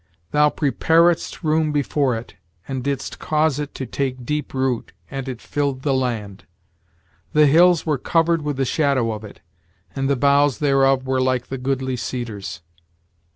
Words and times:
Thou 0.31 0.49
preparedst 0.49 1.43
room 1.43 1.71
before 1.71 2.15
it, 2.17 2.33
and 2.67 2.83
didst 2.83 3.19
cause 3.19 3.59
it 3.59 3.75
to 3.75 3.85
take 3.85 4.25
deep 4.25 4.51
root, 4.51 4.93
and 5.11 5.29
it 5.29 5.39
filled 5.39 5.83
the 5.83 5.93
land. 5.93 6.45
The 7.33 7.45
hills 7.45 7.85
were 7.85 7.99
covered 7.99 8.41
with 8.41 8.57
the 8.57 8.65
shadow 8.65 9.11
of 9.11 9.23
it, 9.23 9.41
and 9.95 10.09
the 10.09 10.15
boughs 10.15 10.57
thereof 10.57 11.05
were 11.05 11.21
like 11.21 11.49
the 11.49 11.59
goodly 11.59 11.97
cedars. 11.97 12.63